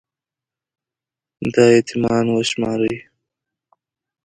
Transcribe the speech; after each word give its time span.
دا 1.53 1.65
يـتـيـمـان 1.75 2.25
وشمارئ 2.35 2.95